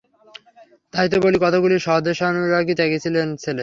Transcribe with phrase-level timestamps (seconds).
[0.93, 3.53] তাই তো বলি কতকগুলি স্বদেশানুরাগী ত্যাগী ছেলে চাই।